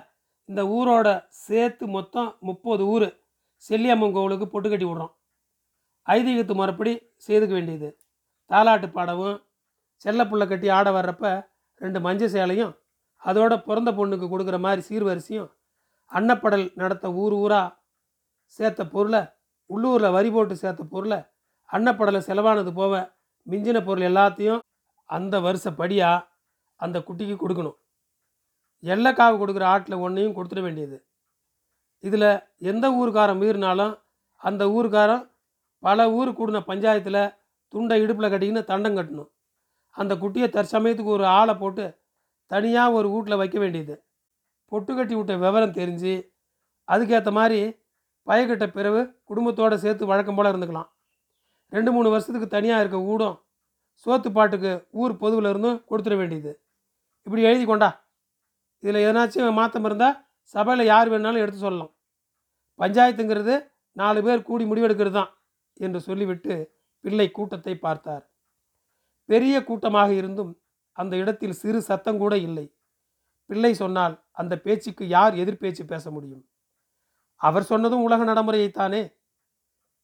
இந்த 0.48 0.62
ஊரோட 0.76 1.08
சேர்த்து 1.46 1.84
மொத்தம் 1.96 2.30
முப்பது 2.48 2.82
ஊர் 2.92 3.08
செல்லியம்மன் 3.64 4.14
கோவிலுக்கு 4.16 4.46
பொட்டு 4.48 4.68
கட்டி 4.68 4.86
விடுறோம். 4.88 5.12
ஐதீகத்து 6.06 6.54
முறைப்படி 6.60 6.92
செய்துக்க 7.26 7.52
வேண்டியது. 7.54 7.88
தாலாட்டு 8.50 8.88
பாடவும் 8.96 9.36
செல்லப்புள்ள 10.04 10.44
கட்டி 10.48 10.68
ஆட 10.78 10.88
வர்றப்ப 10.96 11.26
ரெண்டு 11.80 11.98
மஞ்சள் 12.06 12.32
சேலையும் 12.36 12.72
அதோட 13.22 13.52
பிறந்த 13.66 13.90
பொண்ணுக்கு 13.98 14.26
கொடுக்குற 14.28 14.56
மாதிரி 14.58 14.82
சீர்வரிசையும் 14.88 15.50
அன்னப்படல் 16.12 16.66
நடத்த 16.80 17.06
ஊர் 17.22 17.34
ஊராக 17.42 17.68
சேர்த்த 18.58 18.82
பொருளை 18.94 19.20
உள்ளூரில் 19.70 20.14
வரி 20.16 20.30
போட்டு 20.30 20.54
சேர்த்த 20.62 20.82
பொருளை 20.94 21.18
அன்னப்படலை 21.70 22.20
செலவானது 22.28 22.72
போக 22.80 22.94
மிஞ்சின 23.46 23.78
பொருள் 23.84 24.08
எல்லாத்தையும் 24.08 24.60
அந்த 25.16 25.35
வருஷப்படியாக 25.47 26.26
அந்த 26.81 26.99
குட்டிக்கு 27.09 27.37
கொடுக்கணும். 27.38 27.76
எல்லைக்காவை 28.92 29.35
கொடுக்குற 29.38 29.64
ஆட்டில் 29.73 30.02
ஒன்றையும் 30.04 30.37
கொடுத்துட 30.37 30.61
வேண்டியது. 30.66 30.97
இதில் 32.07 32.31
எந்த 32.71 32.87
ஊருக்காரன் 33.00 33.40
மீறினாலும் 33.42 33.92
அந்த 34.42 34.62
ஊருக்காரன் 34.76 35.23
பல 35.83 35.99
ஊர் 36.19 36.31
கூடின 36.38 36.62
பஞ்சாயத்தில் 36.71 37.25
துண்டை 37.73 37.99
இடுப்பில் 38.04 38.31
கட்டிக்கின்னு 38.33 38.71
தண்டம் 38.71 38.97
கட்டணும். 38.99 39.31
அந்த 39.97 40.12
குட்டியை 40.23 40.49
தற்சமயத்துக்கு 40.57 41.16
ஒரு 41.19 41.26
ஆளை 41.38 41.54
போட்டு 41.61 41.85
தனியாக 42.50 42.97
ஒரு 42.99 43.09
வீட்டில் 43.14 43.40
வைக்க 43.42 43.57
வேண்டியது. 43.62 43.95
பொட்டு 44.73 44.92
கட்டி 44.95 45.14
விட்ட 45.16 45.33
விவரம் 45.45 45.76
தெரிஞ்சு 45.78 46.12
அதுக்கேற்ற 46.88 47.31
மாதிரி 47.38 47.61
பயக்கிட்ட 48.26 48.66
பிறகு 48.76 49.00
குடும்பத்தோடு 49.28 49.76
சேர்த்து 49.85 50.11
வழக்கம் 50.11 50.37
போல் 50.38 50.50
இருந்துக்கலாம். 50.52 50.88
ரெண்டு 51.73 51.90
மூணு 51.95 52.09
வருஷத்துக்கு 52.14 52.49
தனியாக 52.57 52.83
இருக்க 52.83 52.99
ஊடும் 53.12 53.37
சோத்து 54.06 54.28
பாட்டுக்கு 54.32 54.87
ஊர் 54.90 55.16
பொதுவில் 55.16 55.44
இருந்தும் 55.44 55.85
கொடுத்துட 55.90 56.16
வேண்டியது. 56.16 56.52
இப்படி 57.26 57.42
எழுதி 57.42 57.64
கொண்டா. 57.64 57.90
இதில் 58.82 59.04
எதனாச்சும் 59.04 59.59
மாற்றம் 59.61 59.85
இருந்தால் 59.85 60.16
சபையில் 60.54 60.87
யார் 60.87 61.09
வேணாலும் 61.09 61.42
எடுத்து 61.42 61.59
சொல்லலாம். 61.59 61.92
பஞ்சாயத்துங்கிறது 62.78 63.54
நாலு 63.92 64.23
பேர் 64.23 64.42
கூடி 64.42 64.64
முடிவெடுக்கிறது 64.64 65.11
தான் 65.11 65.30
என்று 65.76 66.00
சொல்லிவிட்டு 66.00 66.54
பிள்ளை 67.00 67.30
கூட்டத்தை 67.30 67.75
பார்த்தார். 67.76 68.30
பெரிய 69.28 69.64
கூட்டமாக 69.64 70.12
இருந்தும் 70.12 70.52
அந்த 70.92 71.16
இடத்தில் 71.16 71.52
சிறு 71.52 71.82
சத்தம் 71.82 72.18
கூட 72.18 72.37
இல்லை. 72.37 72.66
பிள்ளை 73.47 73.75
சொன்னால் 73.75 74.25
அந்த 74.30 74.56
பேச்சுக்கு 74.56 75.09
யார் 75.09 75.35
எதிர்பேச்சு 75.35 75.85
பேச 75.85 76.11
முடியும்? 76.11 76.44
அவர் 77.37 77.62
சொன்னதும் 77.62 78.02
உலக 78.02 78.25
நடைமுறையைத்தானே? 78.25 79.02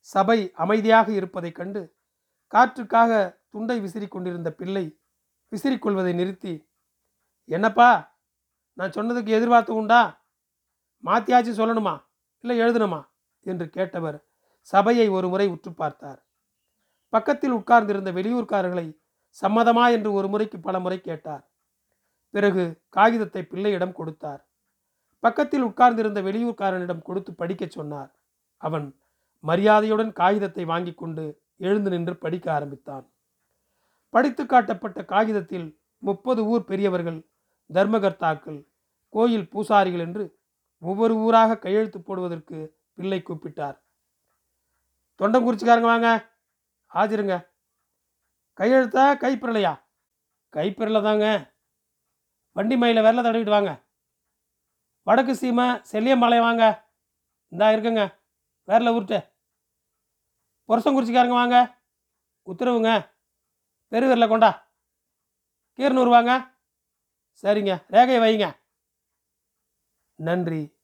சபை 0.00 0.38
அமைதியாக 0.54 1.12
இருப்பதைக் 1.12 1.54
கண்டு 1.54 1.82
காற்றுக்காக 2.48 3.37
துண்டை 3.48 3.80
விசிறி 3.80 4.08
கொண்டிருந்த 4.08 4.52
பிள்ளை 4.52 4.98
விசிறிக்கொள்வதை 5.50 6.14
நிறுத்தி 6.14 6.68
என்னப்பா 7.44 8.16
நான் 8.72 8.90
சொன்னதுக்கு 8.90 9.28
எதிர்பார்த்து 9.28 9.74
உண்டா? 9.74 10.26
மாத்தியாச்சும் 11.04 11.60
சொல்லணுமா? 11.60 12.04
இல்லை 12.38 12.60
எழுதணுமா? 12.60 13.06
என்று 13.40 13.66
கேட்டவர் 13.66 14.18
சபையை 14.60 15.08
ஒரு 15.08 15.28
முறை 15.28 15.46
உற்று 15.46 15.72
பார்த்தார். 15.72 16.26
பக்கத்தில் 17.08 17.50
உட்கார்ந்திருந்த 17.50 18.12
வெளியூர்காரர்களை 18.12 18.98
சம்மதமா 19.42 19.90
என்று 19.90 20.12
ஒரு 20.12 20.28
முறைக்கு 20.28 20.60
பல 20.60 20.80
முறை 20.80 21.00
கேட்டார். 21.00 21.50
பிறகு 22.30 22.82
காகிதத்தை 22.88 23.42
பிள்ளையிடம் 23.42 23.92
கொடுத்தார். 23.92 24.48
பக்கத்தில் 25.18 25.60
உட்கார்ந்திருந்த 25.60 26.22
வெளியூர்காரனிடம் 26.22 27.02
கொடுத்து 27.02 27.34
படிக்கச் 27.34 27.70
சொன்னார். 27.70 28.14
அவன் 28.56 29.00
மரியாதையுடன் 29.40 30.12
காகிதத்தை 30.12 30.64
வாங்கி 30.64 30.94
கொண்டு 30.94 31.42
எழுந்து 31.56 31.90
நின்று 31.90 32.16
படிக்க 32.16 32.52
ஆரம்பித்தான். 32.52 33.12
படித்து 34.08 34.46
காட்டப்பட்ட 34.46 35.04
காகிதத்தில் 35.04 35.80
முப்பது 35.98 36.44
ஊர் 36.44 36.64
பெரியவர்கள் 36.64 37.28
தர்மகர்த்தாக்கள் 37.72 38.68
கோயில் 39.08 39.48
பூசாரிகள் 39.48 40.00
என்று 40.00 40.38
ஒவ்வொரு 40.80 41.14
ஊராக 41.16 41.58
கையெழுத்து 41.58 42.02
போடுவதற்கு 42.02 42.80
பிள்ளை 42.94 43.22
கூப்பிட்டார். 43.22 43.80
தொண்டங்குறிச்சிக்காரங்க 45.18 45.80
வாங்க. 45.80 46.36
ஆஜருங்க. 46.94 47.48
கையெழுத்தா 48.56 49.16
கைப்பிரலையா? 49.16 49.80
கைப்பிரலை 50.52 51.02
தாங்க. 51.02 51.54
வண்டி 52.52 52.76
மயில 52.76 53.00
விரல 53.00 53.22
தடவிட்டு 53.22 53.50
வாங்க. 53.50 53.84
வடக்கு 55.02 55.36
சீமை 55.36 55.64
செல்லியம்பாளையம் 55.64 56.40
வாங்க. 56.40 56.92
இந்தா 57.48 57.68
இருக்குங்க. 57.70 58.14
விரல 58.66 58.90
உருட்டு 58.94 59.18
புரசங்குறிச்சிக்காரங்க 60.68 61.36
வாங்க. 61.40 61.78
உத்தரவுங்க. 62.46 63.16
பெருவிரல 63.92 64.28
கொண்டா. 64.28 64.50
கீரனூர் 65.78 66.08
வாங்க 66.08 66.32
சரிங்க. 67.42 67.72
ரேகையை 67.90 68.20
வைங்க 68.20 68.46
நன்றி. 70.18 70.76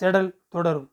செடல் 0.00 0.30
தொடரும். 0.48 0.88